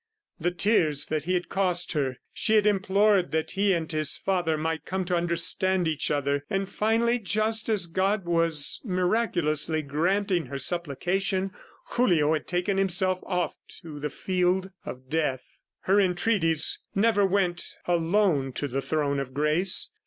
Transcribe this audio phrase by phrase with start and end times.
[0.39, 2.17] The tears that he had cost her!...
[2.33, 6.67] She had implored that he and his father might come to understand each other, and
[6.67, 11.51] finally just as God was miraculously granting her supplication,
[11.89, 13.53] Julio had taken himself off
[13.83, 15.59] to the field of death.
[15.81, 19.91] Her entreaties never went alone to the throne of grace.